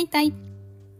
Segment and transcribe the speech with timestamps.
[0.00, 0.32] タイタイ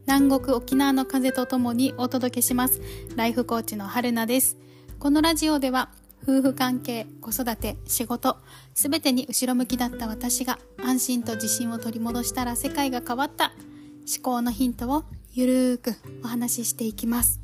[0.07, 2.83] 南国沖縄の風とともにお届けします。
[3.17, 4.59] ライフコーチの春菜です。
[4.99, 5.89] このラジオでは
[6.23, 8.37] 夫婦関係子育て仕事
[8.75, 13.53] すべてに後ろ向きだった私が安心と自信を取り戻したら世界が変わった
[14.01, 17.41] 思考のヒントをゆるーくお話ししていきます。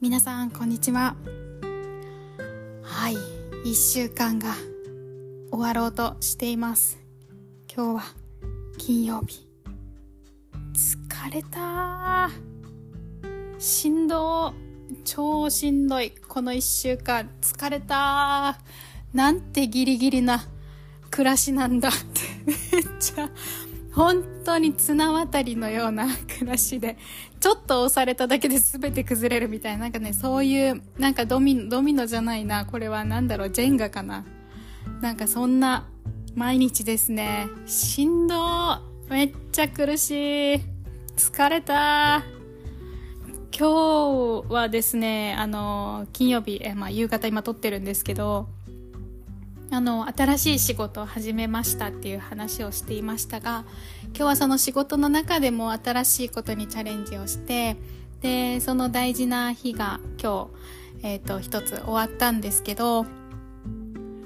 [0.00, 1.14] 皆さんこんにちは。
[2.82, 3.16] はい。
[3.66, 4.54] 1週間が
[5.50, 6.98] 終わろうとしています。
[7.70, 8.02] 今日は
[8.78, 9.43] 金曜日。
[11.24, 12.28] 疲れた。
[13.58, 14.52] しんど
[15.04, 16.10] 超しんどい。
[16.10, 17.30] この1週間。
[17.40, 18.58] 疲れた。
[19.14, 20.44] なんてギリギリな
[21.10, 22.20] 暮らしなんだって。
[22.74, 23.30] めっちゃ
[23.94, 26.98] 本当に綱渡りのような暮らしで、
[27.40, 34.26] ちょっと押されただけで全て崩れるみたいな、なんかね、そういう、なんかドミノ、ドミノじゃないな、これは何だろう、ジェンガかな。
[35.00, 35.88] なんかそんな
[36.34, 37.46] 毎日ですね。
[37.64, 38.36] しんど
[39.08, 40.73] めっちゃ苦しい。
[41.16, 42.24] 疲れた。
[43.56, 48.48] 今日はですね、あの、金曜日、えまあ、夕方今撮ってるんですけど、
[49.70, 53.64] あの新しい仕事を始めましたっていう話をしていましたが
[54.08, 57.76] 今日はその仕事の中でも新しいことにチャレンジをして
[58.20, 60.48] でその大事な日が今
[61.02, 63.04] 日、えーと、一つ終わったんですけど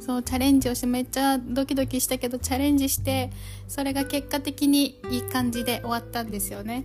[0.08, 3.30] そうチャレンジをしてめっちゃドキドキしたけどチャレンジして
[3.68, 6.82] それが結果的にいい感じで終わったんですよね。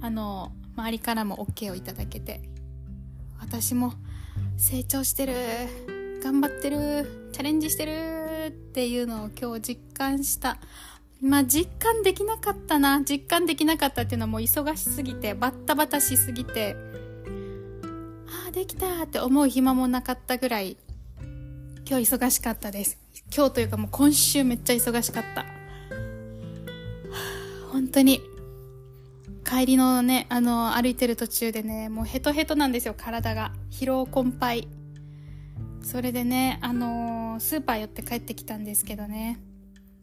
[0.00, 2.40] あの周りからも OK をいただけて。
[3.38, 3.92] 私も
[4.56, 5.34] 成長してる
[6.24, 10.58] 頑張ってるチャレンジしてるっていうのを今日実感した。
[11.20, 13.00] まあ実感できなかったな。
[13.02, 16.74] 実感できなかったっていうのはもう忙しすぎてバッタバタしすぎて
[18.26, 20.76] ああできたって思う暇もなかったぐらい
[21.88, 22.98] 今日忙しかったです。
[23.34, 25.46] 今日というかもう今週めっちゃ忙しかった。
[27.70, 28.20] 本当に。
[29.44, 33.52] 帰りのねあの歩いてる途中でねもうヘトヘトなんですよ体が。
[33.70, 34.66] 疲労困憊。
[35.86, 39.38] それでね、あの、スーパー寄って帰ってきたんですけどね、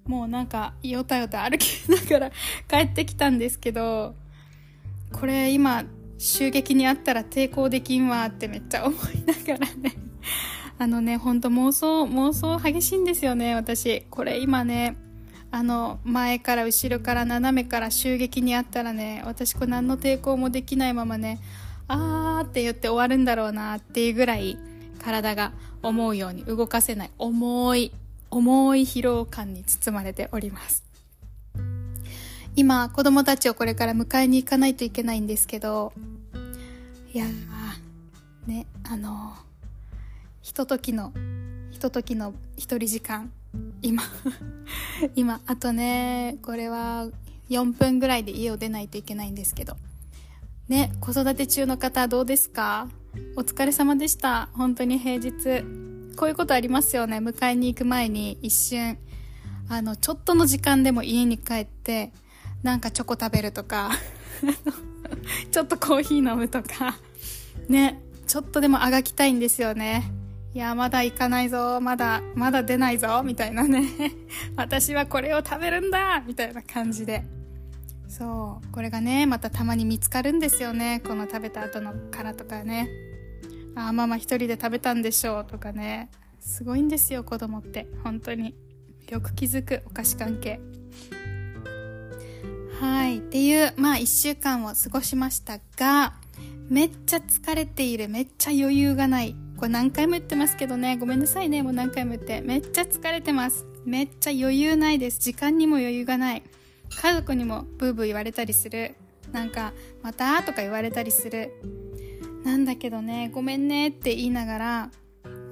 [0.05, 2.31] もうなんか、よたよた歩きながら
[2.71, 4.15] 帰ってきたんですけど、
[5.11, 5.83] これ今、
[6.17, 10.12] 襲撃にあったら抵抗できんわってめっちゃ思いながらね。
[10.83, 14.01] あのね、ほんと妄想、妄想激しいんですよね、私。
[14.09, 14.97] これ今ね、
[15.49, 21.39] あの、前から後ろから斜めから襲撃にあったらね、私これ何の抵抗もできないままね、
[21.87, 24.57] あーって言って終わるんだろうなっていうぐらい、
[25.03, 25.51] 体が
[25.83, 27.91] 思うように動かせない重い
[28.31, 30.83] 重い疲労感に包まれております
[32.55, 35.91] 今子供たちをこれから迎えに行かないといけないんですけど
[37.13, 37.25] いや
[38.47, 39.33] ねあの
[40.43, 41.11] ひとときの
[41.71, 43.31] ひとときの一人時間
[43.81, 44.03] 今
[45.15, 47.07] 今あとねこれは
[47.49, 49.77] 4分ぐらいで家を出ないといけないんですけど
[50.67, 52.87] ね子育て中の方どうですか？
[53.35, 54.49] お疲れ様でした。
[54.53, 55.63] 本当に平日。
[56.15, 57.17] こういうことありますよね。
[57.17, 58.97] 迎えに行く前に一瞬、
[59.69, 62.11] あの、ちょっとの時間でも家に帰って、
[62.63, 63.91] なんかチョコ食べるとか、
[65.51, 66.97] ちょっとコーヒー飲むとか、
[67.67, 70.11] ね、ちょっとでもあがきたいんですよね。
[70.53, 73.87] いや、まだ行かないぞ、まだ、まだ出ないぞ、みたいなね。
[74.55, 76.23] 私はこれを食べるんだ。
[76.27, 77.23] みたいな感じで。
[78.13, 78.71] そう。
[78.71, 81.01] これがねまたたまに見つかるんですよね。
[81.03, 82.87] この食べた後の殻とかね。
[83.75, 86.11] あママ一人で食べたんでしょうとかね。
[86.39, 87.87] すごいんですよ子供って。
[88.03, 88.53] 本当に。
[89.09, 90.59] よく気づくお菓子関係。
[92.79, 93.17] はい。
[93.17, 96.13] っていうまあ1週間を過ごしましたが
[96.69, 98.09] めっちゃ疲れている。
[98.09, 99.35] めっちゃ余裕がない。
[99.63, 100.97] これ何回も言ってますけどね。
[100.97, 101.63] ごめんなさいね。
[101.63, 102.41] もう何回も言って。
[102.41, 103.65] めっちゃ疲れてます。
[103.85, 105.19] めっちゃ余裕ないです。
[105.21, 106.43] 時間にも余裕がない。
[107.01, 108.95] 家族にもブーブー言われたりする。
[109.31, 109.71] なんか
[110.03, 111.53] 「また?」とか言われたりする。
[112.43, 113.31] なんだけどね。
[113.33, 114.91] ごめんねって言いながら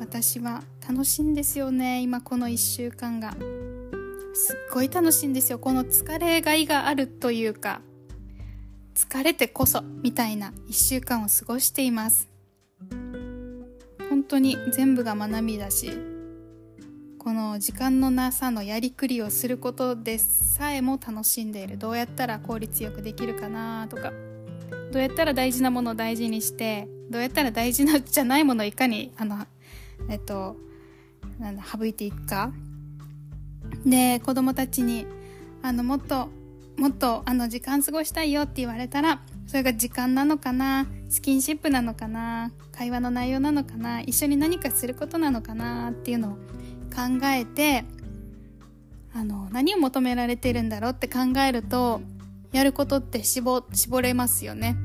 [0.01, 2.01] 私は楽しいんですよね。
[2.01, 3.38] 今この1週間が。
[4.33, 5.59] すっごい楽しいんですよ。
[5.59, 7.80] この疲れがいがあるというか。
[8.94, 12.31] 疲れてこそみたいな1週間を過ごしています。
[14.31, 15.92] 当に全部が学びだし
[17.18, 21.78] この時間のなさのやりくりをすることでさえも楽しんでいる。
[21.78, 24.12] どうやったら効率よくできるかなとか。
[24.92, 29.45] どうやったら大事なものを大事にしてどうやったら大事なじゃないものをいかにあの
[30.10, 30.57] えっと
[31.38, 32.51] なんだ省いていくか。
[33.86, 35.06] で子供たちに
[35.62, 36.30] あのもっと
[36.78, 40.88] もっとあの時間過ごしたいよって言われたらそれが時間なのかな？
[41.09, 42.53] スキンシップなのかな？
[42.71, 44.00] 会話の内容なのかな？
[44.00, 47.83] 一緒に何かすることなのかなっていうのを考えて
[49.13, 52.00] あの何を求められてるんだろうって考えると
[52.53, 54.77] やることって絞絞れますよね。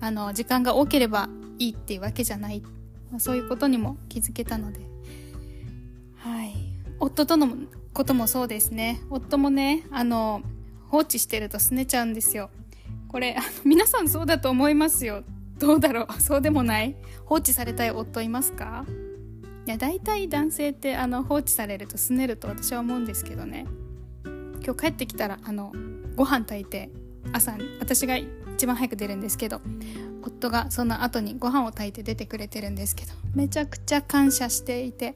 [0.00, 1.28] あの時間が多ければ
[1.60, 2.64] いいっていうわけじゃない、
[3.12, 4.80] ま、そういうことにも気づけたので。
[6.16, 6.52] はい。
[6.98, 7.48] 夫との
[7.92, 9.00] こともそうですね。
[9.08, 10.42] 夫もねあの
[10.88, 12.50] 放置してると拗ねちゃうんですよ。
[13.14, 15.22] これあの皆さんそうだと思いますよ。
[15.60, 16.12] どうだろう？
[16.20, 16.96] そうでもない？
[17.26, 18.84] 放置されたい夫いますか？
[19.66, 23.66] いや大体男性ってあの放置されると拗ねると私は思うんですけどね。
[24.64, 25.72] 今日帰ってきたらあの
[26.16, 26.90] ご飯炊いて
[27.32, 29.60] 朝私が一番早く出るんですけど
[30.22, 35.14] 夫がその後にご飯を炊いて出てくれてるんですけどめちゃくちゃ感謝していて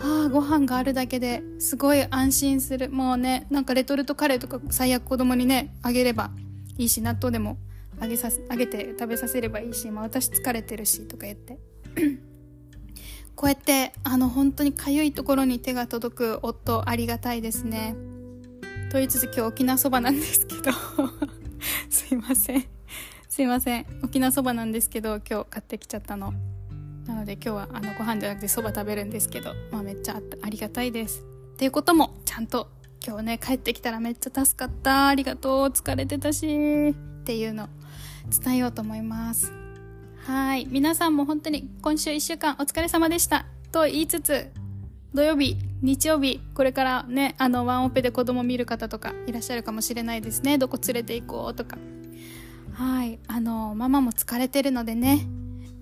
[0.00, 2.90] ああご飯があるだけですごい安心する。
[2.90, 6.30] もうねなんかレトルトカレーとか最悪子供にねあげれば
[6.78, 7.58] いいし納豆でも
[8.00, 11.58] あげさあげて食べさせればいいし、まあ、私疲れてるしとか言って。
[13.36, 17.96] こうやってあの本当にかゆいところに手が届く夫ありがたいですね。
[18.90, 20.70] と言いつつ今日沖縄そばなんですけど。
[21.90, 22.64] すいません。
[23.28, 23.86] すいません。
[24.04, 26.32] 沖縄そばなんですけど今日買ってきちゃったの。
[27.06, 31.22] なので今日はあのご飯じゃなくてそば食べるんですけど、まあ、めっちゃありがたいです。
[31.54, 32.70] っていうこともちゃんと
[33.06, 35.08] 今日ね帰ってきたらめっちゃ助かった。
[35.08, 35.66] ありがとう。
[35.66, 36.88] 疲れてたし。
[36.88, 37.68] っていうの
[38.42, 39.52] 伝えようと思います。
[40.26, 40.66] はい。
[40.70, 43.44] 皆さんも本当に今週1週間お疲れ様でした。
[43.72, 44.50] と言いつつ
[45.12, 50.56] 土曜日日曜日これからねあのワンオペで子供見る方とかいらっしゃるかもしれないですね。
[50.56, 51.76] どこ連れて行こうとか。
[52.72, 53.18] はい。
[53.28, 55.26] あのママも疲れてるのでね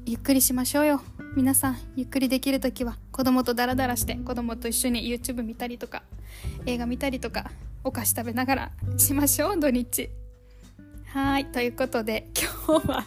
[0.07, 1.03] ゆっくりしましょうよ。
[1.37, 6.03] 皆さんゆっくりできる時は子供とダラダラして子供と一緒に YouTube 見たりとか。
[6.67, 7.51] 映画見たりとか
[7.85, 10.11] お菓子食べながらしましょう土日。
[11.07, 12.31] はいということで
[12.67, 13.05] 今日は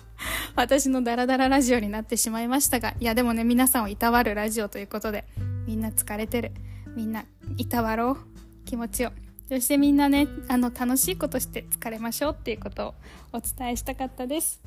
[0.56, 5.26] 私のダラダララジオになってしまいましたがいやでもね皆さんをいたわるラジオということで
[5.66, 6.52] みんな疲れてる。
[6.96, 7.26] みんな
[7.58, 8.18] いたわろう
[8.66, 9.12] 気持ちを。
[9.48, 12.94] そしてみんなねあの楽しいことして疲れましょうっていうことを
[13.34, 14.62] お伝えしたかったです。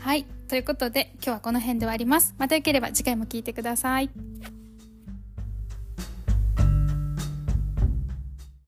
[0.00, 2.34] はいということで今日はこの辺で終わります。
[2.38, 4.10] またよければ次回も聴いてください。